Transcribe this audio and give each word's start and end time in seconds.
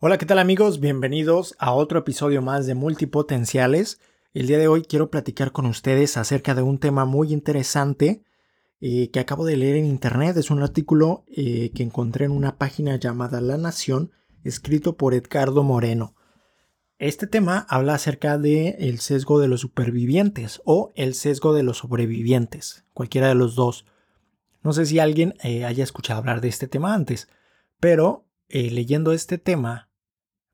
Hola, 0.00 0.16
¿qué 0.16 0.26
tal 0.26 0.38
amigos? 0.38 0.78
Bienvenidos 0.78 1.56
a 1.58 1.72
otro 1.72 1.98
episodio 1.98 2.40
más 2.40 2.66
de 2.66 2.76
Multipotenciales. 2.76 4.00
El 4.32 4.46
día 4.46 4.56
de 4.56 4.68
hoy 4.68 4.82
quiero 4.82 5.10
platicar 5.10 5.50
con 5.50 5.66
ustedes 5.66 6.16
acerca 6.16 6.54
de 6.54 6.62
un 6.62 6.78
tema 6.78 7.04
muy 7.04 7.32
interesante 7.32 8.22
eh, 8.80 9.10
que 9.10 9.18
acabo 9.18 9.44
de 9.44 9.56
leer 9.56 9.74
en 9.74 9.86
internet. 9.86 10.36
Es 10.36 10.52
un 10.52 10.62
artículo 10.62 11.24
eh, 11.26 11.72
que 11.74 11.82
encontré 11.82 12.26
en 12.26 12.30
una 12.30 12.58
página 12.58 12.94
llamada 12.94 13.40
La 13.40 13.58
Nación, 13.58 14.12
escrito 14.44 14.96
por 14.96 15.14
Edgardo 15.14 15.64
Moreno. 15.64 16.14
Este 17.00 17.26
tema 17.26 17.66
habla 17.68 17.94
acerca 17.94 18.38
del 18.38 18.76
el 18.78 19.00
sesgo 19.00 19.40
de 19.40 19.48
los 19.48 19.62
supervivientes 19.62 20.62
o 20.64 20.92
el 20.94 21.14
sesgo 21.14 21.54
de 21.54 21.64
los 21.64 21.78
sobrevivientes, 21.78 22.84
cualquiera 22.94 23.26
de 23.26 23.34
los 23.34 23.56
dos. 23.56 23.84
No 24.62 24.72
sé 24.72 24.86
si 24.86 25.00
alguien 25.00 25.34
eh, 25.42 25.64
haya 25.64 25.82
escuchado 25.82 26.20
hablar 26.20 26.40
de 26.40 26.46
este 26.46 26.68
tema 26.68 26.94
antes, 26.94 27.26
pero 27.80 28.26
leyendo 28.48 29.12
este 29.12 29.36
tema 29.36 29.87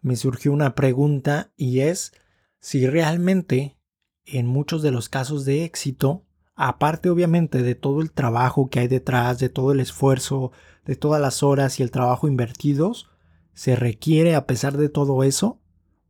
me 0.05 0.17
surgió 0.17 0.53
una 0.53 0.75
pregunta 0.75 1.51
y 1.57 1.81
es 1.81 2.13
si 2.61 2.87
realmente 2.87 3.79
en 4.27 4.47
muchos 4.47 4.83
de 4.83 4.91
los 4.91 5.09
casos 5.09 5.47
de 5.47 5.65
éxito, 5.65 6.27
aparte 6.55 7.09
obviamente 7.09 7.63
de 7.63 7.75
todo 7.75 8.03
el 8.03 8.13
trabajo 8.13 8.69
que 8.69 8.81
hay 8.81 8.87
detrás, 8.87 9.39
de 9.39 9.49
todo 9.49 9.73
el 9.73 9.81
esfuerzo, 9.81 10.53
de 10.85 10.97
todas 10.97 11.23
las 11.23 11.43
horas 11.43 11.81
y 11.81 11.83
el 11.83 11.91
trabajo 11.91 12.29
invertidos, 12.29 13.11
se 13.55 13.77
requiere 13.77 14.35
a 14.35 14.47
pesar 14.47 14.77
de 14.77 14.91
todo 14.91 15.25
eso 15.25 15.63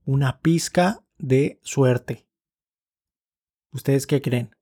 una 0.04 0.40
pizca 0.40 1.04
de 1.18 1.60
suerte. 1.62 2.26
¿Ustedes 3.70 4.08
qué 4.08 4.20
creen? 4.20 4.56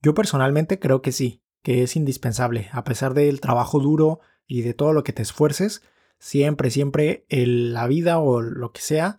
Yo 0.00 0.14
personalmente 0.14 0.78
creo 0.78 1.02
que 1.02 1.12
sí, 1.12 1.42
que 1.62 1.82
es 1.82 1.94
indispensable, 1.94 2.70
a 2.72 2.84
pesar 2.84 3.12
del 3.12 3.42
trabajo 3.42 3.80
duro 3.80 4.20
y 4.46 4.62
de 4.62 4.72
todo 4.72 4.94
lo 4.94 5.04
que 5.04 5.12
te 5.12 5.20
esfuerces, 5.20 5.82
siempre, 6.18 6.70
siempre 6.70 7.24
la 7.28 7.86
vida 7.86 8.18
o 8.18 8.40
lo 8.40 8.72
que 8.72 8.80
sea 8.80 9.18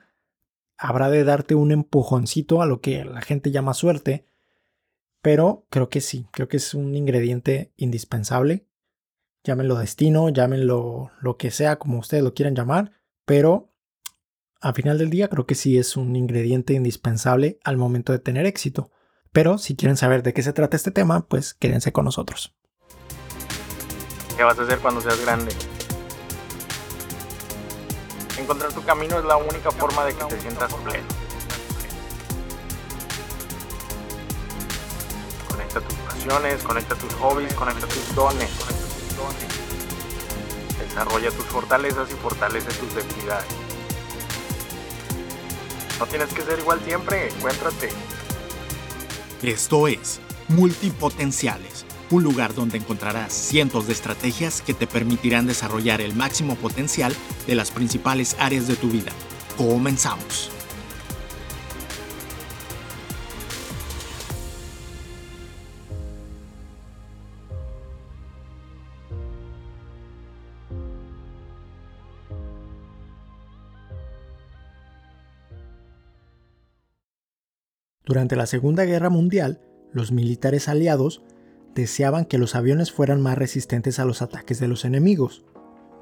habrá 0.78 1.10
de 1.10 1.24
darte 1.24 1.56
un 1.56 1.72
empujoncito 1.72 2.62
a 2.62 2.66
lo 2.66 2.80
que 2.80 3.04
la 3.04 3.22
gente 3.22 3.52
llama 3.52 3.74
suerte, 3.74 4.26
pero 5.22 5.66
creo 5.70 5.90
que 5.90 6.00
sí, 6.00 6.28
creo 6.32 6.48
que 6.48 6.58
es 6.58 6.74
un 6.74 6.96
ingrediente 6.96 7.74
indispensable. 7.76 8.66
Llámenlo 9.44 9.78
destino, 9.78 10.30
llámenlo 10.30 11.12
lo 11.22 11.38
que 11.38 11.52
sea, 11.52 11.78
como 11.78 12.00
ustedes 12.00 12.24
lo 12.24 12.34
quieran 12.34 12.56
llamar, 12.56 12.94
pero 13.26 13.74
al 14.62 14.74
final 14.74 14.98
del 14.98 15.10
día 15.10 15.28
creo 15.28 15.46
que 15.46 15.56
sí 15.56 15.78
es 15.78 15.98
un 15.98 16.16
ingrediente 16.16 16.74
indispensable 16.74 17.60
al 17.64 17.78
momento 17.78 18.14
de 18.14 18.20
tener 18.20 18.46
éxito. 18.46 18.92
Pero 19.32 19.58
si 19.58 19.76
quieren 19.76 19.98
saber 19.98 20.24
de 20.24 20.34
qué 20.34 20.42
se 20.42 20.54
trata 20.54 20.76
este 20.76 20.92
tema, 20.92 21.28
pues 21.28 21.54
quédense 21.54 21.92
con 21.92 22.06
nosotros. 22.06 22.56
¿Qué 24.36 24.44
vas 24.44 24.58
a 24.58 24.64
hacer 24.64 24.80
cuando 24.80 25.02
seas 25.02 25.22
grande? 25.22 25.52
Encontrar 28.40 28.72
tu 28.72 28.82
camino 28.84 29.20
es 29.20 29.26
la 29.26 29.36
única 29.36 29.70
forma 29.70 30.06
de 30.06 30.16
que 30.16 30.24
te 30.24 30.40
sientas 30.40 30.74
pleno. 30.74 31.06
Conecta 35.50 35.82
tus 35.82 35.98
pasiones, 35.98 36.64
conecta 36.64 36.96
tus 36.96 37.14
hobbies, 37.16 37.54
conecta 37.54 37.86
tus 37.86 38.16
dones. 38.16 38.50
Desarrolla 40.80 41.32
tus 41.32 41.46
fortalezas 41.48 42.10
y 42.10 42.14
fortalece 42.14 42.72
tus 42.72 42.96
debilidades. 42.96 43.50
No 46.00 46.06
tienes 46.06 46.34
que 46.34 46.42
ser 46.42 46.60
igual 46.60 46.80
siempre, 46.86 47.28
encuéntrate. 47.28 47.90
Esto 49.44 49.88
es 49.90 50.22
Multipotenciales 50.48 51.79
un 52.12 52.24
lugar 52.24 52.54
donde 52.54 52.78
encontrarás 52.78 53.34
cientos 53.34 53.88
de 53.88 53.94
estrategias 53.94 54.62
que 54.62 54.74
te 54.74 54.88
permitirán 54.88 55.46
desarrollar 55.48 56.02
el 56.02 56.16
máximo 56.16 56.56
potencial 56.56 57.14
de 57.48 57.56
las 57.56 57.72
principales 57.72 58.36
áreas 58.40 58.68
de 58.68 58.76
tu 58.76 58.90
vida. 58.90 59.12
Comenzamos. 59.58 60.52
Durante 78.10 78.36
la 78.36 78.48
Segunda 78.48 78.86
Guerra 78.86 79.12
Mundial, 79.12 79.62
los 79.94 80.12
militares 80.12 80.68
aliados 80.68 81.22
deseaban 81.80 82.26
que 82.26 82.38
los 82.38 82.56
aviones 82.56 82.92
fueran 82.92 83.22
más 83.22 83.38
resistentes 83.38 84.00
a 84.00 84.06
los 84.06 84.22
ataques 84.22 84.60
de 84.60 84.68
los 84.68 84.86
enemigos. 84.86 85.44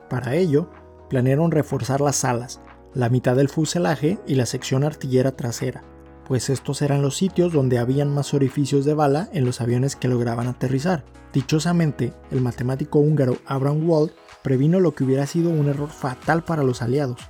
Para 0.09 0.35
ello, 0.35 0.69
planearon 1.09 1.51
reforzar 1.51 2.01
las 2.01 2.25
alas, 2.25 2.61
la 2.93 3.09
mitad 3.09 3.35
del 3.35 3.49
fuselaje 3.49 4.19
y 4.27 4.35
la 4.35 4.45
sección 4.45 4.83
artillera 4.83 5.35
trasera, 5.35 5.83
pues 6.27 6.49
estos 6.49 6.81
eran 6.81 7.01
los 7.01 7.15
sitios 7.15 7.53
donde 7.53 7.79
habían 7.79 8.13
más 8.13 8.33
orificios 8.33 8.85
de 8.85 8.93
bala 8.93 9.29
en 9.31 9.45
los 9.45 9.61
aviones 9.61 9.95
que 9.95 10.07
lograban 10.07 10.47
aterrizar. 10.47 11.05
Dichosamente, 11.31 12.13
el 12.31 12.41
matemático 12.41 12.99
húngaro 12.99 13.37
Abraham 13.45 13.89
Wald 13.89 14.11
previno 14.41 14.79
lo 14.79 14.93
que 14.93 15.03
hubiera 15.03 15.27
sido 15.27 15.49
un 15.49 15.69
error 15.69 15.89
fatal 15.89 16.43
para 16.43 16.63
los 16.63 16.81
aliados, 16.81 17.21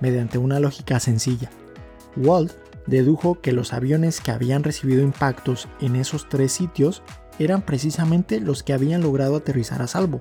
mediante 0.00 0.38
una 0.38 0.60
lógica 0.60 0.98
sencilla. 0.98 1.50
Wald 2.16 2.52
dedujo 2.86 3.40
que 3.40 3.52
los 3.52 3.72
aviones 3.72 4.20
que 4.20 4.30
habían 4.30 4.64
recibido 4.64 5.02
impactos 5.02 5.68
en 5.80 5.96
esos 5.96 6.28
tres 6.28 6.52
sitios 6.52 7.02
eran 7.38 7.62
precisamente 7.62 8.40
los 8.40 8.62
que 8.62 8.72
habían 8.72 9.02
logrado 9.02 9.36
aterrizar 9.36 9.82
a 9.82 9.86
salvo. 9.86 10.20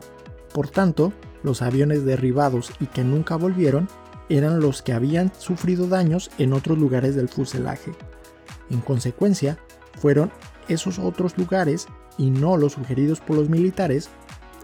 Por 0.53 0.69
tanto, 0.69 1.13
los 1.43 1.61
aviones 1.61 2.05
derribados 2.05 2.71
y 2.79 2.87
que 2.87 3.03
nunca 3.03 3.35
volvieron 3.35 3.87
eran 4.29 4.59
los 4.59 4.81
que 4.81 4.93
habían 4.93 5.31
sufrido 5.37 5.87
daños 5.87 6.31
en 6.37 6.53
otros 6.53 6.77
lugares 6.77 7.15
del 7.15 7.29
fuselaje. 7.29 7.91
En 8.69 8.79
consecuencia, 8.79 9.57
fueron 9.99 10.31
esos 10.67 10.99
otros 10.99 11.37
lugares 11.37 11.87
y 12.17 12.29
no 12.29 12.57
los 12.57 12.73
sugeridos 12.73 13.19
por 13.19 13.35
los 13.35 13.49
militares 13.49 14.09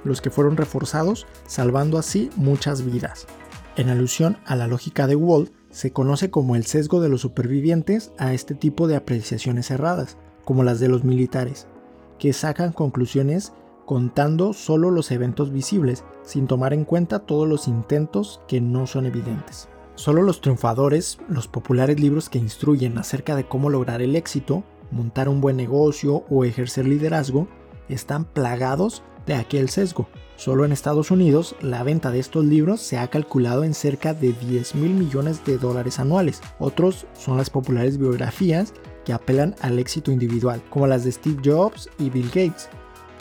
los 0.04 0.22
que 0.22 0.30
fueron 0.30 0.56
reforzados, 0.56 1.26
salvando 1.48 1.98
así 1.98 2.30
muchas 2.38 2.86
vidas. 2.86 3.28
En 3.76 3.90
alusión 3.90 4.38
a 4.46 4.56
la 4.56 4.68
lógica 4.68 5.06
de 5.06 5.16
Wald, 5.16 5.52
se 5.70 5.92
conoce 5.92 6.32
como 6.32 6.56
el 6.56 6.66
sesgo 6.66 7.02
de 7.02 7.10
los 7.10 7.22
supervivientes 7.22 8.12
a 8.18 8.34
este 8.34 8.56
tipo 8.56 8.88
de 8.88 8.96
apreciaciones 8.96 9.70
erradas, 9.70 10.18
como 10.46 10.64
las 10.64 10.80
de 10.80 10.88
los 10.88 11.04
militares 11.04 11.68
que 12.18 12.34
sacan 12.34 12.72
conclusiones 12.74 13.54
contando 13.86 14.52
solo 14.52 14.92
los 14.92 15.12
eventos 15.12 15.52
visibles, 15.52 16.04
sin 16.24 16.46
tomar 16.46 16.74
en 16.74 16.84
cuenta 16.84 17.20
todos 17.20 17.48
los 17.48 17.70
intentos 17.70 18.42
que 18.48 18.60
no 18.60 18.86
son 18.86 19.06
evidentes. 19.06 19.70
Solo 19.96 20.22
los 20.22 20.42
triunfadores, 20.42 21.20
los 21.30 21.48
populares 21.48 22.00
libros 22.00 22.30
que 22.30 22.38
instruyen 22.38 22.98
acerca 22.98 23.36
de 23.36 23.48
cómo 23.48 23.70
lograr 23.70 24.02
el 24.02 24.16
éxito, 24.16 24.64
montar 24.92 25.30
un 25.30 25.42
buen 25.42 25.56
negocio 25.56 26.26
o 26.30 26.44
ejercer 26.44 26.86
liderazgo, 26.86 27.48
están 27.90 28.26
plagados 28.26 29.04
de 29.26 29.36
aquel 29.36 29.70
sesgo. 29.70 30.08
Solo 30.36 30.66
en 30.66 30.72
Estados 30.72 31.10
Unidos, 31.10 31.56
la 31.62 31.82
venta 31.82 32.12
de 32.12 32.20
estos 32.20 32.46
libros 32.46 32.82
se 32.82 32.98
ha 32.98 33.08
calculado 33.08 33.64
en 33.64 33.74
cerca 33.74 34.14
de 34.14 34.34
10 34.34 34.76
mil 34.76 34.92
millones 34.92 35.44
de 35.46 35.58
dólares 35.58 36.00
anuales. 36.00 36.42
Otros 36.60 37.08
son 37.14 37.38
las 37.38 37.50
populares 37.50 37.98
biografías 37.98 38.74
que 39.08 39.14
apelan 39.14 39.56
al 39.62 39.80
éxito 39.80 40.12
individual, 40.12 40.62
como 40.70 40.86
las 40.86 41.06
de 41.06 41.14
Steve 41.14 41.42
Jobs 41.42 41.90
y 41.98 42.10
Bill 42.10 42.28
Gates. 42.28 42.68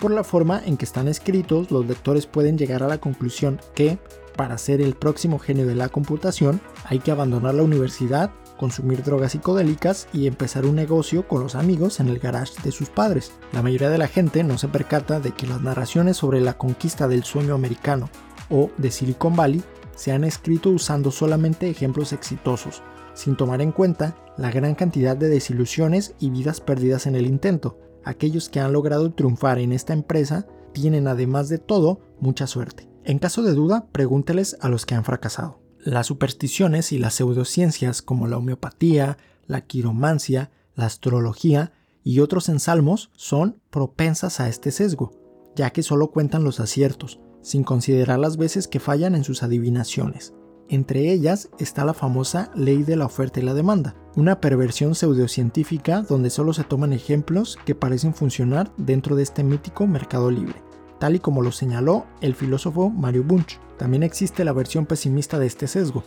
Por 0.01 0.11
la 0.11 0.25
forma 0.25 0.61
en 0.67 0.77
que 0.77 0.85
están 0.85 1.07
escritos, 1.07 1.71
los 1.71 1.87
lectores 1.87 2.27
pueden 2.27 2.59
llegar 2.59 2.83
a 2.83 2.89
la 2.89 2.99
conclusión 2.99 3.61
que, 3.73 3.97
para 4.37 4.59
ser 4.59 4.81
el 4.81 4.97
próximo 4.97 5.39
genio 5.39 5.65
de 5.65 5.77
la 5.77 5.89
computación, 5.89 6.61
hay 6.87 6.99
que 6.99 7.13
abandonar 7.13 7.55
la 7.55 7.63
universidad, 7.63 8.33
consumir 8.57 9.05
drogas 9.05 9.31
psicodélicas 9.31 10.09
y 10.13 10.27
empezar 10.27 10.67
un 10.67 10.75
negocio 10.75 11.29
con 11.29 11.41
los 11.41 11.55
amigos 11.55 12.01
en 12.01 12.09
el 12.09 12.19
garage 12.19 12.61
de 12.65 12.73
sus 12.73 12.91
padres. 12.91 13.31
La 13.53 13.63
mayoría 13.63 13.89
de 13.89 13.99
la 13.99 14.09
gente 14.09 14.43
no 14.43 14.59
se 14.59 14.67
percata 14.67 15.21
de 15.21 15.31
que 15.31 15.47
las 15.47 15.63
narraciones 15.63 16.17
sobre 16.17 16.41
la 16.41 16.59
conquista 16.59 17.07
del 17.07 17.23
sueño 17.23 17.55
americano 17.55 18.11
o 18.51 18.73
de 18.77 18.91
Silicon 18.91 19.37
Valley 19.37 19.63
se 19.95 20.11
han 20.11 20.25
escrito 20.25 20.71
usando 20.71 21.13
solamente 21.13 21.71
ejemplos 21.71 22.13
exitosos, 22.13 22.83
sin 23.17 23.35
tomar 23.35 23.61
en 23.61 23.73
cuenta 23.73 24.17
la 24.37 24.53
gran 24.53 24.77
cantidad 24.77 25.17
de 25.17 25.29
desilusiones 25.29 26.15
y 26.21 26.31
vidas 26.31 26.61
perdidas 26.61 27.07
en 27.07 27.17
el 27.17 27.27
intento. 27.27 27.81
Aquellos 28.05 28.49
que 28.49 28.61
han 28.61 28.73
logrado 28.73 29.13
triunfar 29.13 29.59
en 29.59 29.73
esta 29.73 29.95
empresa 29.95 30.47
tienen 30.73 31.09
además 31.09 31.49
de 31.49 31.59
todo 31.59 32.01
mucha 32.21 32.47
suerte. 32.47 32.89
En 33.03 33.19
caso 33.19 33.43
de 33.43 33.55
duda, 33.55 33.89
pregúnteles 33.91 34.57
a 34.61 34.69
los 34.69 34.85
que 34.87 34.95
han 34.95 35.05
fracasado. 35.05 35.61
Las 35.79 36.07
supersticiones 36.07 36.93
y 36.93 36.99
las 36.99 37.15
pseudociencias 37.15 38.03
como 38.03 38.27
la 38.27 38.37
homeopatía, 38.37 39.17
la 39.47 39.63
quiromancia, 39.63 40.51
la 40.75 40.87
astrología 40.87 41.73
y 42.05 42.21
otros 42.21 42.49
ensalmos 42.49 43.11
son 43.17 43.61
propensas 43.71 44.41
a 44.41 44.49
este 44.49 44.71
sesgo, 44.71 45.13
ya 45.57 45.71
que 45.71 45.83
solo 45.83 46.11
cuentan 46.11 46.45
los 46.45 46.61
aciertos, 46.61 47.21
sin 47.43 47.65
considerar 47.65 48.19
las 48.19 48.37
veces 48.37 48.69
que 48.69 48.81
fallan 48.81 49.15
en 49.15 49.25
sus 49.25 49.43
adivinaciones. 49.43 50.35
Entre 50.69 51.13
ellas 51.13 51.49
está 51.59 51.85
la 51.85 51.95
famosa 51.95 52.51
ley 52.57 52.83
de 52.83 52.97
la 52.97 53.07
oferta 53.07 53.39
y 53.39 53.45
la 53.45 53.55
demanda, 53.55 53.95
una 54.17 54.41
perversión 54.41 54.97
pseudocientífica 54.97 56.03
donde 56.03 56.29
solo 56.29 56.53
se 56.53 56.65
toman 56.65 56.93
ejemplos 56.93 57.57
que 57.65 57.77
parecen 57.77 58.15
funcionar 58.15 58.73
dentro 58.77 59.15
de 59.15 59.23
este 59.23 59.45
mítico 59.45 59.87
mercado 59.87 60.31
libre, 60.31 60.61
tal 60.99 61.15
y 61.15 61.21
como 61.21 61.43
lo 61.43 61.53
señaló 61.53 62.07
el 62.21 62.35
filósofo 62.35 62.91
Mario 62.91 63.23
Bunch. 63.23 63.61
También 63.79 64.03
existe 64.03 64.45
la 64.45 64.53
versión 64.53 64.87
pesimista 64.87 65.39
de 65.39 65.47
este 65.47 65.69
sesgo, 65.69 66.03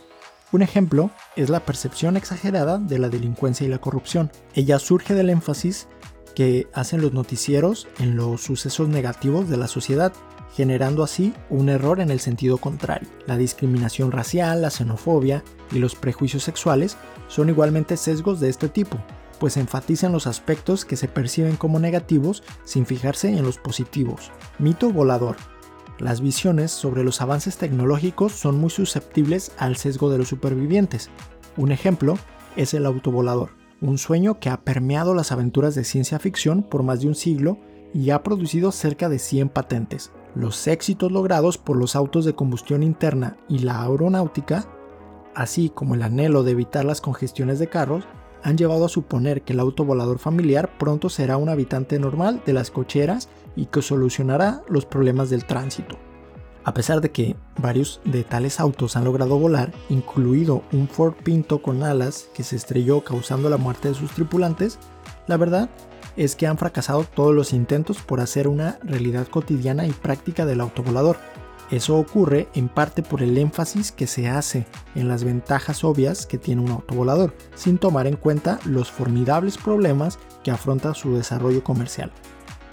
Un 0.52 0.62
ejemplo 0.62 1.10
es 1.36 1.48
la 1.48 1.60
percepción 1.60 2.16
exagerada 2.16 2.78
de 2.78 2.98
la 2.98 3.08
delincuencia 3.08 3.64
y 3.66 3.70
la 3.70 3.80
corrupción. 3.80 4.32
Ella 4.54 4.78
surge 4.80 5.14
del 5.14 5.30
énfasis 5.30 5.86
que 6.34 6.68
hacen 6.74 7.00
los 7.00 7.12
noticieros 7.12 7.88
en 7.98 8.16
los 8.16 8.42
sucesos 8.42 8.88
negativos 8.88 9.48
de 9.48 9.56
la 9.56 9.68
sociedad, 9.68 10.12
generando 10.54 11.02
así 11.02 11.32
un 11.48 11.68
error 11.68 12.00
en 12.00 12.10
el 12.10 12.20
sentido 12.20 12.58
contrario. 12.58 13.08
La 13.26 13.36
discriminación 13.36 14.12
racial, 14.12 14.62
la 14.62 14.70
xenofobia 14.70 15.44
y 15.72 15.78
los 15.78 15.94
prejuicios 15.94 16.42
sexuales 16.42 16.96
son 17.28 17.48
igualmente 17.48 17.96
sesgos 17.96 18.40
de 18.40 18.48
este 18.48 18.68
tipo, 18.68 18.98
pues 19.38 19.56
enfatizan 19.56 20.12
los 20.12 20.26
aspectos 20.26 20.84
que 20.84 20.96
se 20.96 21.08
perciben 21.08 21.56
como 21.56 21.80
negativos 21.80 22.42
sin 22.64 22.86
fijarse 22.86 23.28
en 23.28 23.42
los 23.42 23.58
positivos. 23.58 24.30
Mito 24.58 24.92
volador. 24.92 25.36
Las 25.98 26.20
visiones 26.20 26.70
sobre 26.70 27.04
los 27.04 27.20
avances 27.20 27.56
tecnológicos 27.56 28.32
son 28.32 28.58
muy 28.58 28.70
susceptibles 28.70 29.52
al 29.58 29.76
sesgo 29.76 30.10
de 30.10 30.18
los 30.18 30.28
supervivientes. 30.28 31.10
Un 31.56 31.72
ejemplo 31.72 32.18
es 32.56 32.74
el 32.74 32.86
autovolador, 32.86 33.50
un 33.80 33.98
sueño 33.98 34.40
que 34.40 34.50
ha 34.50 34.62
permeado 34.62 35.14
las 35.14 35.32
aventuras 35.32 35.74
de 35.74 35.84
ciencia 35.84 36.18
ficción 36.18 36.62
por 36.62 36.82
más 36.82 37.00
de 37.00 37.08
un 37.08 37.14
siglo 37.14 37.58
y 37.92 38.10
ha 38.10 38.22
producido 38.22 38.72
cerca 38.72 39.08
de 39.08 39.18
100 39.18 39.48
patentes. 39.48 40.12
Los 40.34 40.66
éxitos 40.68 41.10
logrados 41.10 41.58
por 41.58 41.76
los 41.76 41.96
autos 41.96 42.24
de 42.24 42.34
combustión 42.34 42.82
interna 42.82 43.36
y 43.48 43.60
la 43.60 43.82
aeronáutica, 43.82 44.64
así 45.34 45.70
como 45.70 45.94
el 45.94 46.02
anhelo 46.02 46.44
de 46.44 46.52
evitar 46.52 46.84
las 46.84 47.00
congestiones 47.00 47.58
de 47.58 47.68
carros, 47.68 48.04
han 48.42 48.56
llevado 48.56 48.84
a 48.84 48.88
suponer 48.88 49.42
que 49.42 49.52
el 49.52 49.60
auto 49.60 49.84
volador 49.84 50.18
familiar 50.18 50.70
pronto 50.78 51.08
será 51.08 51.36
un 51.36 51.48
habitante 51.48 51.98
normal 51.98 52.42
de 52.46 52.52
las 52.52 52.70
cocheras 52.70 53.28
y 53.56 53.66
que 53.66 53.82
solucionará 53.82 54.62
los 54.68 54.86
problemas 54.86 55.30
del 55.30 55.44
tránsito. 55.44 55.98
A 56.62 56.74
pesar 56.74 57.00
de 57.00 57.10
que 57.10 57.36
varios 57.58 58.00
de 58.04 58.22
tales 58.22 58.60
autos 58.60 58.96
han 58.96 59.04
logrado 59.04 59.38
volar, 59.38 59.72
incluido 59.88 60.62
un 60.72 60.88
Ford 60.88 61.14
Pinto 61.24 61.62
con 61.62 61.82
alas 61.82 62.28
que 62.34 62.44
se 62.44 62.56
estrelló 62.56 63.02
causando 63.02 63.48
la 63.48 63.56
muerte 63.56 63.88
de 63.88 63.94
sus 63.94 64.10
tripulantes, 64.10 64.78
la 65.26 65.36
verdad 65.36 65.70
es 66.16 66.36
que 66.36 66.46
han 66.46 66.58
fracasado 66.58 67.04
todos 67.04 67.34
los 67.34 67.52
intentos 67.52 67.98
por 67.98 68.20
hacer 68.20 68.48
una 68.48 68.78
realidad 68.82 69.28
cotidiana 69.28 69.86
y 69.86 69.92
práctica 69.92 70.46
del 70.46 70.60
autovolador. 70.60 71.16
Eso 71.70 71.96
ocurre 71.96 72.48
en 72.54 72.68
parte 72.68 73.02
por 73.02 73.22
el 73.22 73.38
énfasis 73.38 73.92
que 73.92 74.08
se 74.08 74.28
hace 74.28 74.66
en 74.96 75.06
las 75.06 75.22
ventajas 75.22 75.84
obvias 75.84 76.26
que 76.26 76.36
tiene 76.36 76.62
un 76.62 76.70
autovolador, 76.70 77.34
sin 77.54 77.78
tomar 77.78 78.08
en 78.08 78.16
cuenta 78.16 78.58
los 78.64 78.90
formidables 78.90 79.56
problemas 79.56 80.18
que 80.42 80.50
afronta 80.50 80.94
su 80.94 81.14
desarrollo 81.14 81.62
comercial. 81.62 82.10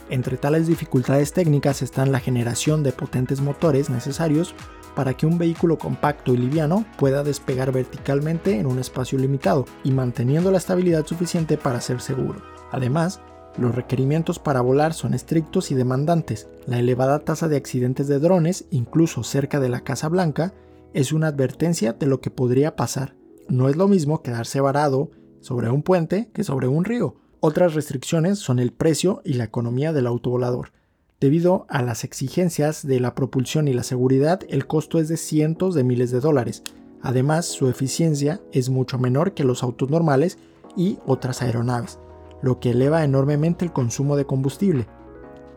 Entre 0.10 0.38
tales 0.38 0.68
dificultades 0.68 1.34
técnicas 1.34 1.82
están 1.82 2.12
la 2.12 2.20
generación 2.20 2.82
de 2.82 2.94
potentes 2.94 3.42
motores 3.42 3.90
necesarios 3.90 4.56
para 4.98 5.14
que 5.14 5.28
un 5.28 5.38
vehículo 5.38 5.78
compacto 5.78 6.34
y 6.34 6.38
liviano 6.38 6.84
pueda 6.98 7.24
despegar 7.24 7.72
verticalmente 7.72 8.58
en 8.58 8.66
un 8.66 8.80
espacio 8.80 9.20
limitado 9.20 9.66
y 9.84 9.92
manteniendo 9.92 10.50
la 10.50 10.58
estabilidad 10.58 11.06
suficiente 11.06 11.56
para 11.56 11.82
ser 11.82 12.02
seguro. 12.02 12.42
Además, 12.72 13.22
los 13.60 13.76
requerimientos 13.76 14.40
para 14.40 14.60
volar 14.62 14.96
son 14.96 15.14
estrictos 15.14 15.70
y 15.70 15.76
demandantes. 15.76 16.50
La 16.66 16.80
elevada 16.80 17.20
tasa 17.20 17.48
de 17.48 17.58
accidentes 17.58 18.08
de 18.08 18.18
drones, 18.18 18.66
incluso 18.72 19.24
cerca 19.24 19.60
de 19.60 19.70
la 19.70 19.82
Casa 19.82 20.10
Blanca, 20.10 20.56
es 20.96 21.14
una 21.14 21.28
advertencia 21.28 21.94
de 21.94 22.08
lo 22.08 22.20
que 22.20 22.32
podría 22.32 22.76
pasar. 22.76 23.16
No 23.48 23.70
es 23.70 23.76
lo 23.76 23.88
mismo 23.88 24.24
quedarse 24.24 24.62
varado 24.62 25.12
sobre 25.42 25.70
un 25.70 25.84
puente 25.84 26.32
que 26.34 26.44
sobre 26.44 26.68
un 26.68 26.86
río. 26.86 27.18
Otras 27.40 27.76
restricciones 27.76 28.40
son 28.40 28.58
el 28.58 28.74
precio 28.74 29.22
y 29.24 29.34
la 29.34 29.44
economía 29.44 29.94
del 29.94 30.08
autovolador. 30.08 30.72
Debido 31.20 31.66
a 31.70 31.82
las 31.82 32.04
exigencias 32.04 32.86
de 32.86 33.00
la 33.00 33.16
propulsión 33.16 33.68
y 33.68 33.74
la 33.74 33.84
seguridad, 33.84 34.42
el 34.50 34.68
costo 34.68 35.00
es 35.00 35.08
de 35.08 35.18
cientos 35.18 35.74
de 35.76 35.84
miles 35.84 36.12
de 36.12 36.20
dólares. 36.20 36.64
Además, 37.02 37.46
su 37.46 37.70
eficiencia 37.70 38.42
es 38.52 38.70
mucho 38.70 39.00
menor 39.00 39.34
que 39.34 39.44
los 39.44 39.64
autos 39.64 39.90
normales 39.90 40.38
y 40.76 41.00
otras 41.06 41.42
aeronaves 41.42 42.00
lo 42.42 42.60
que 42.60 42.72
eleva 42.72 43.04
enormemente 43.04 43.66
el 43.66 43.74
consumo 43.74 44.16
de 44.16 44.26
combustible. 44.26 44.88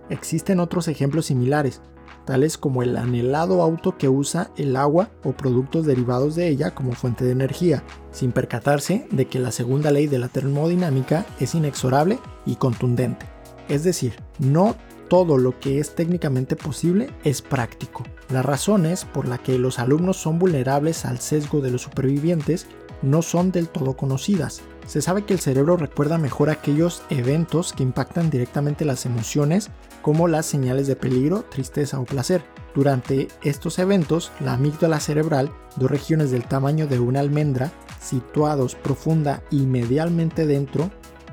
Existen 0.08 0.60
otros 0.60 0.88
ejemplos 0.88 1.26
similares, 1.26 1.80
tales 2.24 2.58
como 2.58 2.82
el 2.82 2.96
anhelado 2.96 3.62
auto 3.62 3.96
que 3.96 4.08
usa 4.08 4.50
el 4.56 4.76
agua 4.76 5.10
o 5.24 5.32
productos 5.32 5.86
derivados 5.86 6.34
de 6.34 6.48
ella 6.48 6.74
como 6.74 6.92
fuente 6.92 7.24
de 7.24 7.32
energía, 7.32 7.84
sin 8.10 8.32
percatarse 8.32 9.06
de 9.10 9.26
que 9.26 9.38
la 9.38 9.52
segunda 9.52 9.90
ley 9.90 10.06
de 10.06 10.18
la 10.18 10.28
termodinámica 10.28 11.26
es 11.38 11.54
inexorable 11.54 12.18
y 12.46 12.56
contundente. 12.56 13.26
Es 13.68 13.84
decir, 13.84 14.14
no 14.38 14.74
todo 15.10 15.38
lo 15.38 15.58
que 15.58 15.80
es 15.80 15.96
técnicamente 15.96 16.54
posible 16.54 17.10
es 17.24 17.42
práctico. 17.42 18.04
Las 18.30 18.44
razones 18.44 19.04
por 19.04 19.26
las 19.26 19.40
que 19.40 19.58
los 19.58 19.80
alumnos 19.80 20.16
son 20.16 20.38
vulnerables 20.38 21.04
al 21.04 21.18
sesgo 21.18 21.60
de 21.60 21.72
los 21.72 21.82
supervivientes 21.82 22.68
no 23.02 23.20
son 23.20 23.50
del 23.50 23.68
todo 23.68 23.96
conocidas. 23.96 24.62
Se 24.86 25.02
sabe 25.02 25.24
que 25.24 25.32
el 25.32 25.40
cerebro 25.40 25.76
recuerda 25.76 26.16
mejor 26.16 26.48
aquellos 26.48 27.02
eventos 27.10 27.72
que 27.72 27.82
impactan 27.82 28.30
directamente 28.30 28.84
las 28.84 29.04
emociones, 29.04 29.70
como 30.00 30.28
las 30.28 30.46
señales 30.46 30.86
de 30.86 30.94
peligro, 30.94 31.42
tristeza 31.42 31.98
o 31.98 32.04
placer. 32.04 32.42
Durante 32.76 33.26
estos 33.42 33.80
eventos, 33.80 34.30
la 34.38 34.52
amígdala 34.52 35.00
cerebral, 35.00 35.50
dos 35.74 35.90
regiones 35.90 36.30
del 36.30 36.44
tamaño 36.44 36.86
de 36.86 37.00
una 37.00 37.18
almendra, 37.18 37.72
situados 38.00 38.76
profunda 38.76 39.42
y 39.50 39.66
medialmente 39.66 40.46
dentro 40.46 40.88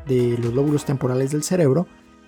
de 0.08 0.36
los 0.40 0.54
lóbulos 0.54 0.86
temporales 0.86 1.32
del 1.32 1.44
cerebro, 1.44 1.86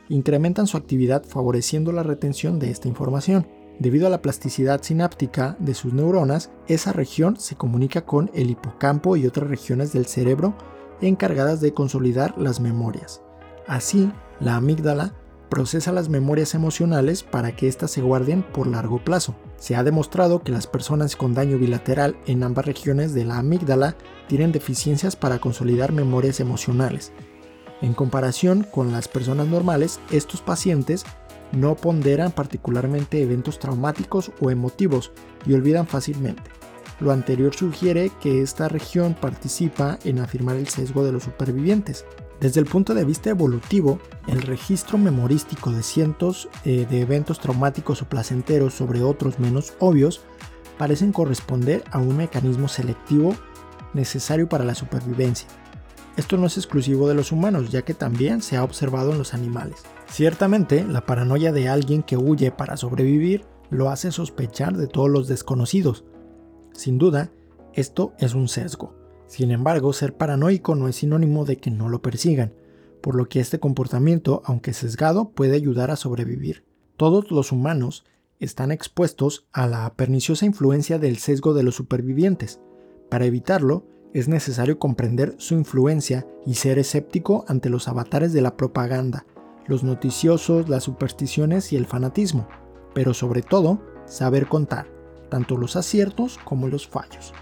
incrementan 0.09 0.67
su 0.67 0.75
actividad 0.75 1.23
favoreciendo 1.23 1.91
la 1.91 2.03
retención 2.03 2.59
de 2.59 2.71
esta 2.71 2.88
información. 2.88 3.47
Debido 3.79 4.07
a 4.07 4.09
la 4.09 4.21
plasticidad 4.21 4.83
sináptica 4.83 5.56
de 5.59 5.73
sus 5.73 5.94
neuronas, 5.94 6.51
esa 6.67 6.91
región 6.91 7.39
se 7.39 7.56
comunica 7.56 8.06
con 8.06 8.29
el 8.33 8.50
hipocampo 8.50 9.15
y 9.15 9.25
otras 9.25 9.50
regiones 9.50 9.94
del 9.94 10.06
cerebro 10.06 10.53
encargadas 11.01 11.61
de 11.61 11.73
consolidar 11.73 12.38
las 12.38 12.59
memorias. 12.59 13.21
Así, 13.67 14.11
la 14.41 14.57
amígdala 14.57 15.13
procesa 15.50 15.91
las 15.91 16.09
memorias 16.09 16.53
emocionales 16.53 17.23
para 17.23 17.55
que 17.55 17.67
éstas 17.67 17.91
se 17.91 18.01
guarden 18.01 18.44
por 18.44 18.67
largo 18.67 19.03
plazo. 19.03 19.35
Se 19.57 19.75
ha 19.75 19.83
demostrado 19.83 20.44
que 20.44 20.51
las 20.51 20.67
personas 20.67 21.15
con 21.15 21.33
daño 21.33 21.57
bilateral 21.57 22.17
en 22.27 22.44
ambas 22.44 22.65
regiones 22.65 23.13
de 23.13 23.25
la 23.25 23.38
amígdala 23.38 23.95
tienen 24.27 24.51
deficiencias 24.51 25.15
para 25.15 25.39
consolidar 25.39 25.91
memorias 25.91 26.39
emocionales. 26.39 27.12
En 27.81 27.93
comparación 27.93 28.63
con 28.63 28.91
las 28.91 29.07
personas 29.07 29.47
normales, 29.47 29.99
estos 30.11 30.41
pacientes 30.41 31.05
no 31.51 31.75
ponderan 31.75 32.31
particularmente 32.31 33.21
eventos 33.21 33.59
traumáticos 33.59 34.31
o 34.39 34.51
emotivos 34.51 35.11
y 35.45 35.53
olvidan 35.53 35.87
fácilmente. 35.87 36.43
Lo 36.99 37.11
anterior 37.11 37.55
sugiere 37.55 38.11
que 38.21 38.41
esta 38.41 38.67
región 38.67 39.13
participa 39.13 39.97
en 40.03 40.19
afirmar 40.19 40.57
el 40.57 40.67
sesgo 40.67 41.03
de 41.05 41.13
los 41.13 41.24
supervivientes. 41.24 42.05
Desde 42.41 42.59
el 42.59 42.65
punto 42.65 42.93
de 42.93 43.05
vista 43.05 43.29
evolutivo, 43.29 44.00
el 44.27 44.41
registro 44.41 44.98
memorístico 44.98 45.71
de 45.71 45.83
cientos 45.83 46.50
eh, 46.65 46.86
de 46.89 47.01
eventos 47.01 47.39
traumáticos 47.39 48.01
o 48.01 48.09
placenteros 48.09 48.74
sobre 48.74 49.01
otros 49.01 49.39
menos 49.39 49.74
obvios 49.79 50.21
parecen 50.77 51.12
corresponder 51.12 51.83
a 51.91 52.00
un 52.00 52.15
mecanismo 52.15 52.67
selectivo 52.67 53.36
necesario 53.93 54.48
para 54.48 54.65
la 54.65 54.75
supervivencia. 54.75 55.48
Esto 56.18 56.38
no 56.38 56.48
es 56.48 56.58
exclusivo 56.58 57.08
de 57.08 57.16
los 57.16 57.32
humanos, 57.32 57.72
ya 57.72 57.84
que 57.84 57.94
también 57.94 58.42
se 58.42 58.58
ha 58.58 58.63
observado 58.63 59.12
en 59.12 59.18
los 59.18 59.34
animales. 59.34 59.84
Ciertamente, 60.10 60.84
la 60.84 61.06
paranoia 61.06 61.51
de 61.51 61.70
alguien 61.70 62.04
que 62.04 62.18
huye 62.18 62.51
para 62.51 62.78
sobrevivir 62.78 63.46
lo 63.70 63.89
hace 63.89 64.12
sospechar 64.12 64.75
de 64.75 64.88
todos 64.88 65.10
los 65.10 65.28
desconocidos. 65.28 66.04
Sin 66.74 66.98
duda, 66.98 67.32
esto 67.74 68.13
es 68.20 68.34
un 68.34 68.48
sesgo. 68.48 68.96
Sin 69.28 69.51
embargo, 69.51 69.94
ser 69.94 70.18
paranoico 70.18 70.75
no 70.75 70.88
es 70.88 70.98
sinónimo 70.98 71.46
de 71.46 71.58
que 71.58 71.70
no 71.70 71.88
lo 71.88 72.01
persigan, 72.01 72.54
por 73.01 73.16
lo 73.16 73.30
que 73.30 73.39
este 73.39 73.60
comportamiento, 73.60 74.42
aunque 74.44 74.74
sesgado, 74.74 75.30
puede 75.30 75.56
ayudar 75.56 75.92
a 75.92 75.96
sobrevivir. 75.96 76.66
Todos 76.98 77.32
los 77.32 77.51
humanos 77.51 78.06
están 78.39 78.72
expuestos 78.72 79.48
a 79.51 79.68
la 79.68 79.94
perniciosa 79.96 80.46
influencia 80.46 80.98
del 80.98 81.18
sesgo 81.18 81.54
de 81.54 81.63
los 81.63 81.75
supervivientes. 81.75 82.60
Para 83.10 83.25
evitarlo, 83.25 83.86
es 84.13 84.28
necesario 84.28 84.80
comprender 84.80 85.36
su 85.38 85.54
influencia 85.54 86.25
y 86.46 86.56
ser 86.56 86.80
escéptico 86.80 87.46
ante 87.48 87.70
los 87.70 87.88
avatares 87.88 88.34
de 88.34 88.42
la 88.42 88.58
propaganda, 88.58 89.25
los 89.68 89.84
noticiosos, 89.84 90.68
las 90.68 90.84
supersticiones 90.84 91.72
y 91.74 91.75
el 91.75 91.86
fanatismo, 91.86 92.48
pero 92.94 93.13
sobre 93.13 93.42
todo 93.42 93.82
saber 94.06 94.48
contar, 94.48 94.88
tanto 95.30 95.58
los 95.58 95.75
aciertos 95.75 96.39
como 96.44 96.68
los 96.68 96.88
fallos. 96.88 97.34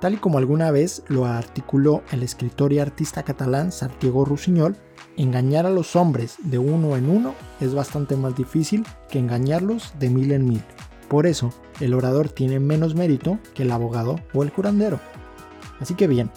Tal 0.00 0.14
y 0.14 0.16
como 0.16 0.38
alguna 0.38 0.72
vez 0.72 1.04
lo 1.06 1.26
articuló 1.26 2.02
el 2.10 2.24
escritor 2.24 2.72
y 2.72 2.80
artista 2.80 3.22
catalán 3.22 3.70
Santiago 3.70 4.24
Rusiñol, 4.24 4.76
engañar 5.16 5.66
a 5.66 5.70
los 5.70 5.94
hombres 5.94 6.38
de 6.42 6.58
uno 6.58 6.96
en 6.96 7.08
uno 7.08 7.34
es 7.60 7.74
bastante 7.74 8.16
más 8.16 8.34
difícil 8.34 8.84
que 9.08 9.20
engañarlos 9.20 9.94
de 10.00 10.10
mil 10.10 10.32
en 10.32 10.46
mil. 10.46 10.64
Por 11.08 11.26
eso, 11.26 11.52
el 11.78 11.94
orador 11.94 12.30
tiene 12.30 12.58
menos 12.58 12.94
mérito 12.94 13.38
que 13.54 13.62
el 13.62 13.70
abogado 13.70 14.16
o 14.34 14.42
el 14.42 14.50
curandero. 14.50 14.98
Así 15.82 15.94
que 15.94 16.06
bien, 16.06 16.30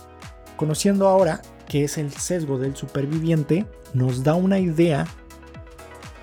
conociendo 0.58 1.08
ahora 1.08 1.42
qué 1.68 1.84
es 1.84 2.00
el 2.00 2.12
sesgo 2.12 2.58
del 2.58 2.75
superviviente, 2.75 3.68
nos 3.94 4.24
da 4.24 4.34
una 4.34 4.58
idea 4.58 5.06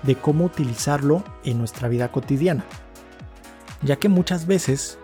de 0.03 0.15
cómo 0.15 0.43
utilizarlo 0.43 1.23
en 1.45 1.57
nuestra 1.57 1.87
vida 1.87 2.11
cotidiana, 2.11 2.65
ya 3.81 3.95
que 3.95 4.09
muchas 4.09 4.45
veces 4.45 4.99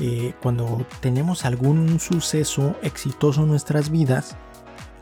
eh, 0.00 0.34
cuando 0.42 0.84
tenemos 1.00 1.46
algún 1.46 1.98
suceso 1.98 2.76
exitoso 2.82 3.44
en 3.44 3.48
nuestras 3.48 3.90
vidas, 3.90 4.36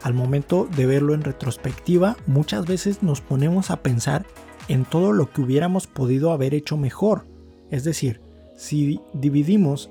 al 0.04 0.14
momento 0.14 0.68
de 0.76 0.87
verlo 0.87 1.12
en 1.14 1.23
retrospectiva, 1.23 2.16
muchas 2.28 2.66
veces 2.66 3.02
nos 3.02 3.20
ponemos 3.20 3.73
a 3.73 3.82
pensar 3.82 4.26
en 4.68 4.84
todo 4.84 5.12
lo 5.12 5.28
que 5.32 5.40
hubiéramos 5.40 5.88
podido 5.88 6.30
haber 6.30 6.54
hecho 6.54 6.76
mejor. 6.76 7.26
Es 7.70 7.82
decir, 7.82 8.20
si 8.56 9.00
dividimos 9.12 9.90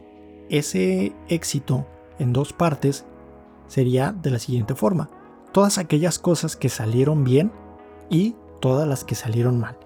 ese 0.49 1.13
éxito 1.27 1.87
en 2.19 2.33
dos 2.33 2.53
partes, 2.53 3.05
sería 3.67 4.11
de 4.11 4.31
la 4.31 4.39
siguiente 4.39 4.75
forma. 4.75 5.09
Todas 5.51 5.77
aquellas 5.77 6.19
cosas 6.19 6.55
que 6.55 6.69
salieron 6.69 7.23
bien 7.23 7.51
y 8.09 8.35
todas 8.59 8.87
las 8.87 9.03
que 9.03 9.15
salieron 9.15 9.59
mal. 9.59 9.77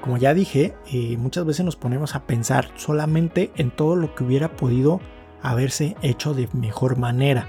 Como 0.00 0.16
ya 0.16 0.34
dije, 0.34 0.74
eh, 0.92 1.16
muchas 1.16 1.44
veces 1.44 1.64
nos 1.64 1.76
ponemos 1.76 2.14
a 2.14 2.24
pensar 2.26 2.70
solamente 2.76 3.52
en 3.56 3.70
todo 3.70 3.94
lo 3.94 4.14
que 4.14 4.24
hubiera 4.24 4.56
podido 4.56 5.00
haberse 5.42 5.96
hecho 6.02 6.34
de 6.34 6.48
mejor 6.52 6.98
manera, 6.98 7.48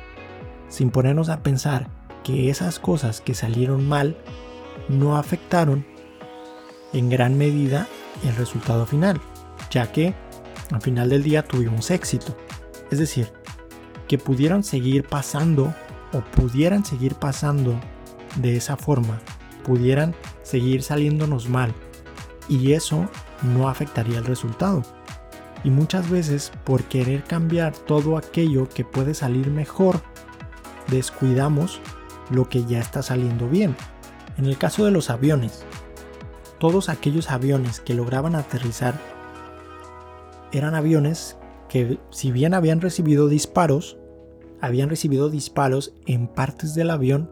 sin 0.67 0.91
ponernos 0.91 1.29
a 1.29 1.41
pensar 1.41 1.89
que 2.23 2.49
esas 2.49 2.79
cosas 2.79 3.21
que 3.21 3.33
salieron 3.33 3.87
mal 3.87 4.17
no 4.87 5.17
afectaron 5.17 5.85
en 6.93 7.09
gran 7.09 7.37
medida 7.37 7.87
el 8.23 8.35
resultado 8.35 8.85
final, 8.85 9.19
ya 9.71 9.91
que 9.91 10.13
al 10.71 10.81
final 10.81 11.09
del 11.09 11.23
día 11.23 11.43
tuvimos 11.43 11.91
éxito. 11.91 12.35
Es 12.91 12.99
decir, 12.99 13.31
que 14.13 14.19
pudieran 14.19 14.63
seguir 14.63 15.07
pasando 15.07 15.73
o 16.13 16.19
pudieran 16.39 16.85
seguir 16.85 17.15
pasando 17.15 17.79
de 18.35 18.55
esa 18.55 18.77
forma, 18.77 19.19
pudieran 19.65 20.13
seguir 20.43 20.83
saliéndonos 20.83 21.49
mal 21.49 21.73
y 22.47 22.73
eso 22.73 23.09
no 23.41 23.69
afectaría 23.69 24.19
el 24.19 24.25
resultado. 24.25 24.83
Y 25.63 25.71
muchas 25.71 26.11
veces 26.11 26.51
por 26.63 26.83
querer 26.83 27.23
cambiar 27.23 27.75
todo 27.75 28.15
aquello 28.15 28.69
que 28.69 28.85
puede 28.85 29.15
salir 29.15 29.49
mejor, 29.49 29.99
descuidamos 30.91 31.81
lo 32.29 32.47
que 32.47 32.65
ya 32.65 32.81
está 32.81 33.01
saliendo 33.01 33.49
bien. 33.49 33.75
En 34.37 34.45
el 34.45 34.59
caso 34.59 34.85
de 34.85 34.91
los 34.91 35.09
aviones, 35.09 35.65
todos 36.59 36.87
aquellos 36.87 37.31
aviones 37.31 37.79
que 37.79 37.95
lograban 37.95 38.35
aterrizar 38.35 38.93
eran 40.51 40.75
aviones 40.75 41.35
que 41.67 41.97
si 42.11 42.31
bien 42.31 42.53
habían 42.53 42.79
recibido 42.79 43.27
disparos, 43.27 43.97
habían 44.63 44.89
recibido 44.89 45.29
disparos 45.29 45.93
en 46.05 46.29
partes 46.29 46.73
del 46.73 46.89
avión 46.89 47.29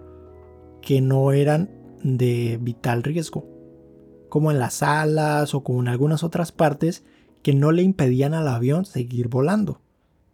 que 0.82 1.00
no 1.00 1.32
eran 1.32 1.70
de 2.04 2.60
vital 2.62 3.04
riesgo, 3.04 3.48
como 4.28 4.52
en 4.52 4.60
las 4.60 4.84
alas 4.84 5.56
o 5.56 5.64
como 5.64 5.80
en 5.80 5.88
algunas 5.88 6.26
otras 6.26 6.52
partes 6.52 7.06
que 7.42 7.54
no 7.54 7.72
le 7.72 7.84
impedían 7.84 8.34
al 8.34 8.50
avión 8.50 8.84
seguir 8.84 9.30
volando. 9.30 9.80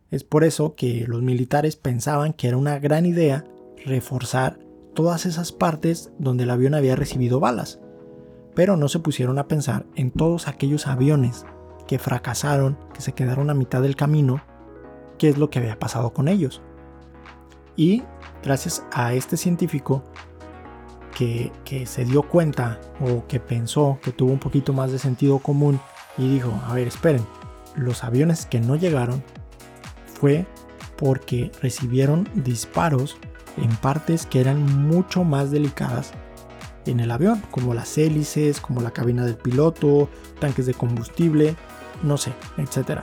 Es 0.10 0.24
por 0.24 0.44
eso 0.44 0.74
que 0.74 1.06
los 1.08 1.22
militares 1.22 1.76
pensaban 1.76 2.34
que 2.34 2.48
era 2.48 2.58
una 2.58 2.80
gran 2.80 3.06
idea 3.06 3.46
reforzar 3.86 4.58
todas 4.96 5.28
esas 5.28 5.52
partes 5.52 6.12
donde 6.18 6.46
el 6.46 6.50
avión 6.50 6.74
había 6.74 6.96
recibido 6.96 7.40
balas, 7.40 7.80
pero 8.56 8.76
no 8.76 8.90
se 8.90 8.98
pusieron 8.98 9.38
a 9.38 9.48
pensar 9.48 9.86
en 9.94 10.10
todos 10.10 10.48
aquellos 10.48 10.88
aviones 10.88 11.46
que 11.88 12.00
fracasaron, 12.00 12.76
que 12.96 13.02
se 13.02 13.14
quedaron 13.14 13.52
a 13.52 13.54
mitad 13.54 13.84
del 13.84 13.96
camino, 13.96 14.42
qué 15.20 15.30
es 15.30 15.38
lo 15.38 15.52
que 15.52 15.60
había 15.60 15.78
pasado 15.78 16.12
con 16.12 16.28
ellos. 16.28 16.64
Y 17.78 18.04
gracias 18.44 18.84
a 18.92 19.14
este 19.14 19.38
científico 19.38 20.04
que, 21.16 21.52
se 21.86 22.06
dio 22.06 22.24
cuenta 22.24 22.80
o 23.00 23.26
que 23.28 23.40
pensó 23.40 23.98
que 24.02 24.12
tuvo 24.12 24.32
un 24.32 24.40
poquito 24.40 24.74
más 24.74 24.92
de 24.92 25.00
sentido 25.00 25.40
común 25.40 25.80
y 26.18 26.28
dijo, 26.28 26.52
a 26.68 26.74
ver, 26.74 26.88
esperen, 26.88 27.26
los 27.76 28.04
aviones 28.04 28.46
que 28.46 28.60
no 28.60 28.76
llegaron 28.76 29.24
fue 30.06 30.46
porque 30.98 31.52
recibieron 31.62 32.28
disparos 32.34 33.18
en 33.58 33.76
partes 33.78 34.26
que 34.26 34.42
eran 34.42 34.88
mucho 34.88 35.24
más 35.24 35.52
delicadas 35.52 36.14
en 36.86 37.00
el 37.00 37.12
avión, 37.12 37.42
como 37.52 37.74
las 37.74 37.98
hélices, 37.98 38.62
como 38.62 38.82
la 38.82 38.92
cabina 38.92 39.26
del 39.26 39.38
piloto, 39.38 40.10
tanques 40.40 40.66
de 40.66 40.74
combustible, 40.74 41.56
no 42.04 42.18
sé, 42.18 42.34
etc. 42.58 43.02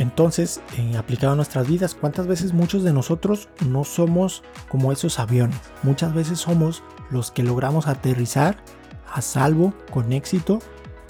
Entonces, 0.00 0.62
eh, 0.78 0.96
aplicado 0.96 1.34
a 1.34 1.36
nuestras 1.36 1.68
vidas, 1.68 1.94
¿cuántas 1.94 2.26
veces 2.26 2.54
muchos 2.54 2.82
de 2.84 2.92
nosotros 2.94 3.50
no 3.68 3.84
somos 3.84 4.42
como 4.70 4.92
esos 4.92 5.18
aviones? 5.18 5.60
Muchas 5.82 6.14
veces 6.14 6.38
somos 6.38 6.82
los 7.10 7.30
que 7.30 7.42
logramos 7.42 7.86
aterrizar 7.86 8.56
a 9.12 9.20
salvo, 9.20 9.74
con 9.90 10.14
éxito, 10.14 10.60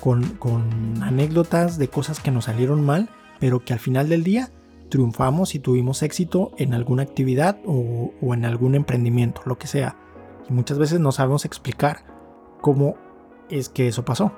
con, 0.01 0.25
con 0.39 1.03
anécdotas 1.05 1.79
de 1.79 1.87
cosas 1.87 2.19
que 2.19 2.33
nos 2.33 2.47
salieron 2.47 2.85
mal, 2.85 3.09
pero 3.39 3.65
que 3.65 3.73
al 3.73 3.79
final 3.79 4.09
del 4.09 4.25
día 4.25 4.51
triunfamos 4.89 5.55
y 5.55 5.61
tuvimos 5.61 6.03
éxito 6.03 6.51
en 6.59 6.75
alguna 6.75 7.05
actividad 7.05 7.61
o, 7.65 8.13
en 8.35 8.45
algún 8.45 8.75
emprendimiento, 8.75 9.43
lo 9.47 9.57
que 9.57 9.69
sea. 9.69 9.95
Y 10.49 10.53
muchas 10.53 10.79
veces 10.79 10.99
no 10.99 11.13
sabemos 11.13 11.45
explicar 11.45 12.05
cómo 12.61 12.97
es 13.51 13.69
que 13.69 13.87
eso 13.87 14.05
pasó. 14.05 14.33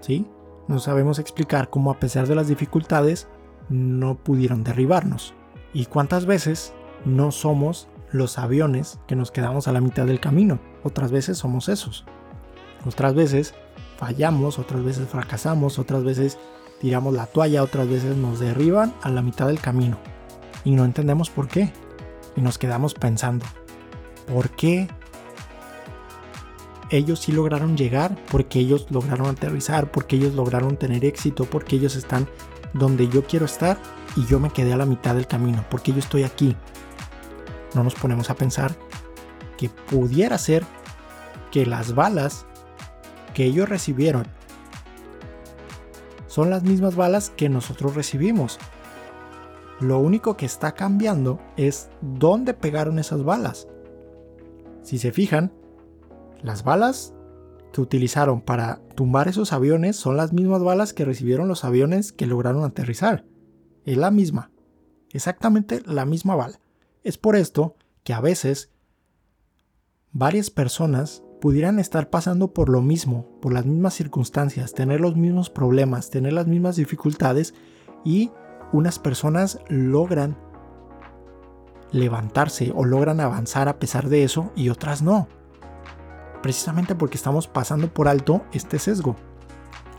¿Sí? 0.00 0.26
No 0.70 0.78
sabemos 0.78 1.18
explicar 1.18 1.68
cómo 1.68 1.90
a 1.90 1.98
pesar 1.98 2.28
de 2.28 2.36
las 2.36 2.46
dificultades 2.46 3.26
no 3.68 4.14
pudieron 4.14 4.62
derribarnos. 4.62 5.34
Y 5.74 5.86
cuántas 5.86 6.26
veces 6.26 6.72
no 7.04 7.32
somos 7.32 7.88
los 8.12 8.38
aviones 8.38 9.00
que 9.08 9.16
nos 9.16 9.32
quedamos 9.32 9.66
a 9.66 9.72
la 9.72 9.80
mitad 9.80 10.06
del 10.06 10.20
camino. 10.20 10.60
Otras 10.84 11.10
veces 11.10 11.38
somos 11.38 11.68
esos. 11.68 12.04
Otras 12.86 13.16
veces 13.16 13.52
fallamos, 13.98 14.60
otras 14.60 14.84
veces 14.84 15.08
fracasamos, 15.08 15.80
otras 15.80 16.04
veces 16.04 16.38
tiramos 16.80 17.14
la 17.14 17.26
toalla, 17.26 17.64
otras 17.64 17.88
veces 17.88 18.16
nos 18.16 18.38
derriban 18.38 18.94
a 19.02 19.10
la 19.10 19.22
mitad 19.22 19.48
del 19.48 19.60
camino 19.60 19.98
y 20.62 20.70
no 20.70 20.84
entendemos 20.84 21.30
por 21.30 21.48
qué. 21.48 21.72
Y 22.36 22.42
nos 22.42 22.58
quedamos 22.58 22.94
pensando, 22.94 23.44
¿por 24.32 24.50
qué 24.50 24.86
ellos 26.90 27.20
sí 27.20 27.32
lograron 27.32 27.76
llegar? 27.76 28.16
Porque 28.30 28.58
ellos 28.58 28.86
lograron 28.90 29.28
aterrizar, 29.28 29.90
porque 29.90 30.16
ellos 30.16 30.34
lograron 30.34 30.76
tener 30.76 31.04
éxito, 31.04 31.44
porque 31.44 31.76
ellos 31.76 31.96
están 31.96 32.28
donde 32.72 33.08
yo 33.08 33.24
quiero 33.24 33.46
estar 33.46 33.78
y 34.16 34.26
yo 34.26 34.38
me 34.40 34.50
quedé 34.50 34.72
a 34.72 34.76
la 34.76 34.86
mitad 34.86 35.14
del 35.14 35.26
camino, 35.26 35.64
porque 35.70 35.92
yo 35.92 35.98
estoy 35.98 36.24
aquí. 36.24 36.56
No 37.74 37.84
nos 37.84 37.94
ponemos 37.94 38.30
a 38.30 38.34
pensar 38.34 38.74
que 39.56 39.68
pudiera 39.68 40.38
ser 40.38 40.64
que 41.50 41.66
las 41.66 41.94
balas 41.94 42.46
que 43.34 43.44
ellos 43.44 43.68
recibieron 43.68 44.26
son 46.26 46.50
las 46.50 46.62
mismas 46.62 46.94
balas 46.94 47.30
que 47.30 47.48
nosotros 47.48 47.94
recibimos. 47.94 48.58
Lo 49.80 49.98
único 49.98 50.36
que 50.36 50.46
está 50.46 50.72
cambiando 50.72 51.40
es 51.56 51.88
dónde 52.00 52.54
pegaron 52.54 52.98
esas 52.98 53.24
balas. 53.24 53.66
Si 54.82 54.98
se 54.98 55.10
fijan, 55.10 55.52
las 56.42 56.64
balas 56.64 57.14
que 57.72 57.80
utilizaron 57.80 58.40
para 58.40 58.80
tumbar 58.94 59.28
esos 59.28 59.52
aviones 59.52 59.96
son 59.96 60.16
las 60.16 60.32
mismas 60.32 60.62
balas 60.62 60.92
que 60.92 61.04
recibieron 61.04 61.48
los 61.48 61.64
aviones 61.64 62.12
que 62.12 62.26
lograron 62.26 62.64
aterrizar. 62.64 63.24
Es 63.84 63.96
la 63.96 64.10
misma. 64.10 64.50
Exactamente 65.12 65.82
la 65.86 66.04
misma 66.04 66.34
bala. 66.34 66.60
Es 67.02 67.18
por 67.18 67.36
esto 67.36 67.76
que 68.04 68.12
a 68.12 68.20
veces 68.20 68.70
varias 70.12 70.50
personas 70.50 71.22
pudieran 71.40 71.78
estar 71.78 72.10
pasando 72.10 72.52
por 72.52 72.68
lo 72.68 72.82
mismo, 72.82 73.26
por 73.40 73.52
las 73.52 73.64
mismas 73.64 73.94
circunstancias, 73.94 74.74
tener 74.74 75.00
los 75.00 75.16
mismos 75.16 75.50
problemas, 75.50 76.10
tener 76.10 76.32
las 76.32 76.46
mismas 76.46 76.76
dificultades 76.76 77.54
y 78.04 78.30
unas 78.72 78.98
personas 78.98 79.58
logran 79.68 80.36
levantarse 81.92 82.72
o 82.74 82.84
logran 82.84 83.20
avanzar 83.20 83.68
a 83.68 83.78
pesar 83.78 84.08
de 84.08 84.22
eso 84.22 84.52
y 84.54 84.68
otras 84.68 85.02
no. 85.02 85.28
Precisamente 86.42 86.94
porque 86.94 87.16
estamos 87.16 87.46
pasando 87.46 87.92
por 87.92 88.08
alto 88.08 88.42
este 88.52 88.78
sesgo. 88.78 89.16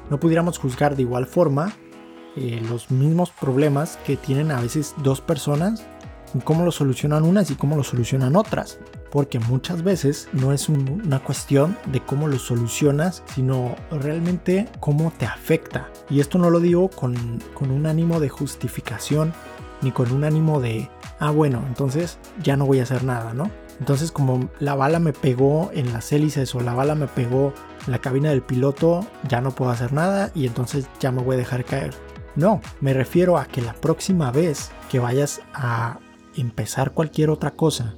No 0.10 0.20
pudiéramos 0.20 0.58
juzgar 0.58 0.96
de 0.96 1.04
igual 1.04 1.26
forma 1.26 1.74
eh, 2.36 2.62
los 2.70 2.92
mismos 2.92 3.32
problemas 3.32 3.98
que 4.06 4.18
tienen 4.18 4.52
a 4.52 4.60
veces 4.60 4.96
dos 5.04 5.22
personas 5.22 5.86
y 6.34 6.40
cómo 6.40 6.66
lo 6.66 6.72
solucionan 6.72 7.24
unas 7.24 7.52
y 7.52 7.56
cómo 7.56 7.76
lo 7.76 7.84
solucionan 7.84 8.36
otras 8.36 8.80
porque 9.12 9.40
muchas 9.40 9.84
veces 9.84 10.30
no 10.32 10.54
es 10.54 10.70
una 10.70 11.20
cuestión 11.20 11.78
de 11.92 12.00
cómo 12.00 12.28
lo 12.28 12.40
solucionas, 12.40 13.24
sino 13.36 13.76
realmente 13.92 14.68
cómo 14.80 15.12
te 15.18 15.26
afecta. 15.26 15.90
Y 16.10 16.22
esto 16.22 16.40
no 16.40 16.50
lo 16.50 16.60
digo 16.60 16.90
con, 16.90 17.16
un 17.60 17.86
ánimo 17.86 18.20
de 18.20 18.30
justificación, 18.30 19.34
ni 19.82 19.92
con 19.92 20.12
un 20.12 20.24
ánimo 20.24 20.62
de, 20.62 20.90
ah 21.20 21.32
bueno, 21.32 21.62
entonces 21.68 22.18
ya 22.42 22.56
no 22.56 22.66
voy 22.66 22.80
a 22.80 22.84
hacer 22.84 23.04
nada, 23.04 23.34
¿no? 23.34 23.52
Entonces 23.82 24.12
como 24.12 24.48
la 24.60 24.76
bala 24.76 25.00
me 25.00 25.12
pegó 25.12 25.72
en 25.74 25.92
las 25.92 26.12
hélices 26.12 26.54
o 26.54 26.60
la 26.60 26.76
bala 26.76 26.94
me 26.94 27.08
pegó 27.08 27.52
en 27.84 27.92
la 27.92 27.98
cabina 27.98 28.30
del 28.30 28.44
piloto, 28.44 29.04
ya 29.28 29.42
no 29.42 29.50
puedo 29.50 29.72
hacer 29.72 29.92
nada 29.92 30.30
y 30.36 30.46
entonces 30.46 30.88
ya 31.00 31.12
me 31.12 31.24
voy 31.24 31.34
a 31.34 31.40
dejar 31.40 31.66
caer. 31.66 31.92
No, 32.36 32.62
me 32.80 32.94
refiero 32.94 33.40
a 33.40 33.46
que 33.46 33.60
la 33.60 33.74
próxima 33.74 34.32
vez 34.32 34.70
que 34.92 35.00
vayas 35.00 35.42
a 35.56 35.98
empezar 36.38 36.92
cualquier 36.92 37.32
otra 37.32 37.56
cosa 37.56 37.96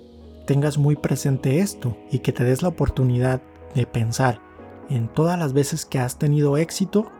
tengas 0.47 0.77
muy 0.77 0.95
presente 0.95 1.59
esto 1.59 1.97
y 2.09 2.19
que 2.19 2.31
te 2.31 2.45
des 2.45 2.61
la 2.61 2.69
oportunidad 2.69 3.41
de 3.75 3.85
pensar 3.85 4.39
en 4.89 5.09
todas 5.09 5.37
las 5.37 5.51
veces 5.51 5.85
que 5.85 5.99
has 5.99 6.17
tenido 6.17 6.55
éxito 6.55 7.11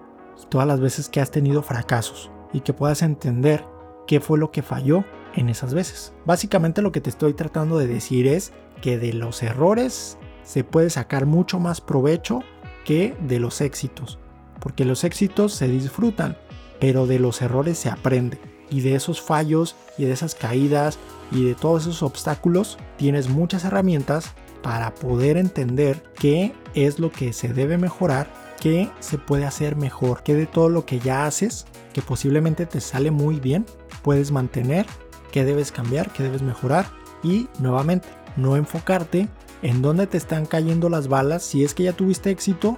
y 0.41 0.45
todas 0.47 0.67
las 0.67 0.79
veces 0.79 1.09
que 1.09 1.19
has 1.19 1.31
tenido 1.31 1.63
fracasos 1.63 2.31
y 2.53 2.61
que 2.61 2.71
puedas 2.71 3.01
entender 3.01 3.65
qué 4.07 4.21
fue 4.21 4.39
lo 4.39 4.51
que 4.51 4.61
falló 4.61 5.03
en 5.35 5.49
esas 5.49 5.73
veces. 5.73 6.13
Básicamente 6.25 6.81
lo 6.81 6.91
que 6.91 7.01
te 7.01 7.09
estoy 7.09 7.33
tratando 7.33 7.77
de 7.77 7.87
decir 7.87 8.27
es 8.27 8.53
que 8.81 8.97
de 8.97 9.13
los 9.13 9.43
errores 9.43 10.17
se 10.43 10.63
puede 10.63 10.89
sacar 10.89 11.25
mucho 11.25 11.59
más 11.59 11.81
provecho 11.81 12.41
que 12.85 13.15
de 13.21 13.39
los 13.39 13.61
éxitos, 13.61 14.19
porque 14.59 14.85
los 14.85 15.03
éxitos 15.03 15.53
se 15.53 15.67
disfrutan, 15.67 16.37
pero 16.79 17.07
de 17.07 17.19
los 17.19 17.41
errores 17.41 17.77
se 17.77 17.89
aprende. 17.89 18.39
Y 18.69 18.81
de 18.81 18.95
esos 18.95 19.21
fallos 19.21 19.75
y 19.97 20.05
de 20.05 20.13
esas 20.13 20.35
caídas 20.35 20.97
y 21.31 21.43
de 21.45 21.53
todos 21.53 21.83
esos 21.83 22.03
obstáculos 22.03 22.77
tienes 22.97 23.29
muchas 23.29 23.65
herramientas 23.65 24.33
para 24.63 24.95
poder 24.95 25.37
entender 25.37 26.03
qué 26.15 26.53
es 26.73 26.97
lo 26.97 27.11
que 27.11 27.33
se 27.33 27.53
debe 27.53 27.77
mejorar, 27.77 28.27
qué 28.59 28.89
se 28.99 29.17
puede 29.17 29.45
hacer 29.45 29.75
mejor, 29.75 30.23
qué 30.23 30.33
de 30.33 30.47
todo 30.47 30.69
lo 30.69 30.85
que 30.85 30.99
ya 30.99 31.25
haces, 31.25 31.65
que 31.93 32.01
posiblemente 32.01 32.65
te 32.65 32.81
sale 32.81 33.11
muy 33.11 33.39
bien, 33.39 33.65
puedes 34.01 34.31
mantener, 34.31 34.85
qué 35.33 35.43
debes 35.43 35.71
cambiar, 35.71 36.11
qué 36.11 36.21
debes 36.21 36.43
mejorar 36.43 36.85
y 37.23 37.49
nuevamente 37.59 38.07
no 38.37 38.55
enfocarte 38.55 39.27
en 39.63 39.81
dónde 39.81 40.05
te 40.05 40.15
están 40.15 40.45
cayendo 40.45 40.89
las 40.89 41.07
balas. 41.07 41.41
Si 41.41 41.63
es 41.63 41.73
que 41.73 41.83
ya 41.83 41.93
tuviste 41.93 42.29
éxito, 42.29 42.77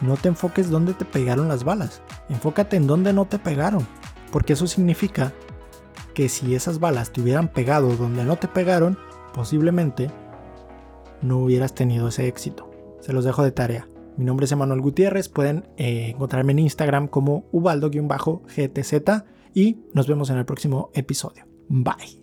no 0.00 0.16
te 0.16 0.28
enfoques 0.28 0.70
dónde 0.70 0.94
te 0.94 1.04
pegaron 1.04 1.48
las 1.48 1.64
balas. 1.64 2.00
Enfócate 2.28 2.76
en 2.76 2.86
dónde 2.86 3.12
no 3.12 3.24
te 3.24 3.40
pegaron. 3.40 3.88
Porque 4.30 4.52
eso 4.52 4.68
significa 4.68 5.32
que 6.14 6.28
si 6.28 6.54
esas 6.54 6.78
balas 6.78 7.10
te 7.10 7.22
hubieran 7.22 7.48
pegado 7.48 7.96
donde 7.96 8.24
no 8.24 8.36
te 8.36 8.46
pegaron, 8.46 8.96
posiblemente 9.34 10.12
no 11.22 11.38
hubieras 11.38 11.74
tenido 11.74 12.06
ese 12.06 12.28
éxito. 12.28 12.70
Se 13.00 13.12
los 13.12 13.24
dejo 13.24 13.42
de 13.42 13.50
tarea. 13.50 13.88
Mi 14.16 14.24
nombre 14.24 14.44
es 14.44 14.52
Emanuel 14.52 14.80
Gutiérrez, 14.80 15.28
pueden 15.28 15.68
eh, 15.76 16.10
encontrarme 16.14 16.52
en 16.52 16.60
Instagram 16.60 17.08
como 17.08 17.46
ubaldo-gtz 17.50 19.24
y 19.54 19.78
nos 19.92 20.06
vemos 20.06 20.30
en 20.30 20.36
el 20.36 20.44
próximo 20.44 20.90
episodio. 20.94 21.49
Bye. 21.70 22.19